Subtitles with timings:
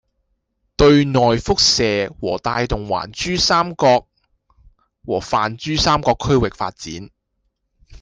[0.77, 4.07] 對內輻射和帶動環珠三角
[5.05, 7.11] 和泛珠三角區域發展